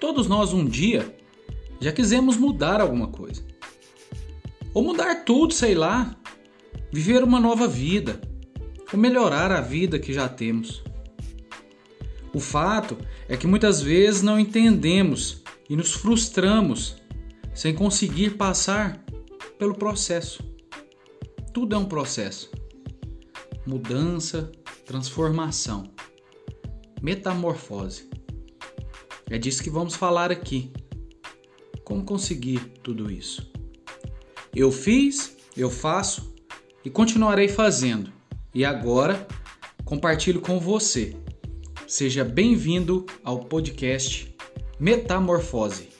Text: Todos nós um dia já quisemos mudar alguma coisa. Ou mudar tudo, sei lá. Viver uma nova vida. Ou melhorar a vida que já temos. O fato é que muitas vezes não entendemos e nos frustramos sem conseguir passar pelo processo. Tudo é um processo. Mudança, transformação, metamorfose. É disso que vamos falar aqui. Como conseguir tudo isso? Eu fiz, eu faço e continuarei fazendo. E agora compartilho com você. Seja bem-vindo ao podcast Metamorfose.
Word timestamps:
Todos 0.00 0.26
nós 0.26 0.54
um 0.54 0.64
dia 0.64 1.14
já 1.78 1.92
quisemos 1.92 2.36
mudar 2.36 2.80
alguma 2.80 3.08
coisa. 3.08 3.42
Ou 4.72 4.82
mudar 4.82 5.24
tudo, 5.24 5.52
sei 5.52 5.74
lá. 5.74 6.16
Viver 6.90 7.22
uma 7.22 7.38
nova 7.38 7.68
vida. 7.68 8.20
Ou 8.92 8.98
melhorar 8.98 9.52
a 9.52 9.60
vida 9.60 9.98
que 9.98 10.12
já 10.12 10.28
temos. 10.28 10.82
O 12.32 12.40
fato 12.40 12.96
é 13.28 13.36
que 13.36 13.46
muitas 13.46 13.82
vezes 13.82 14.22
não 14.22 14.38
entendemos 14.38 15.42
e 15.68 15.76
nos 15.76 15.92
frustramos 15.92 16.96
sem 17.54 17.74
conseguir 17.74 18.36
passar 18.36 19.04
pelo 19.58 19.74
processo. 19.74 20.42
Tudo 21.52 21.74
é 21.74 21.78
um 21.78 21.84
processo. 21.84 22.50
Mudança, 23.66 24.50
transformação, 24.86 25.90
metamorfose. 27.02 28.08
É 29.30 29.38
disso 29.38 29.62
que 29.62 29.70
vamos 29.70 29.94
falar 29.94 30.32
aqui. 30.32 30.72
Como 31.84 32.04
conseguir 32.04 32.58
tudo 32.82 33.08
isso? 33.12 33.48
Eu 34.52 34.72
fiz, 34.72 35.36
eu 35.56 35.70
faço 35.70 36.34
e 36.84 36.90
continuarei 36.90 37.46
fazendo. 37.46 38.12
E 38.52 38.64
agora 38.64 39.28
compartilho 39.84 40.40
com 40.40 40.58
você. 40.58 41.16
Seja 41.86 42.24
bem-vindo 42.24 43.06
ao 43.22 43.44
podcast 43.44 44.34
Metamorfose. 44.80 45.90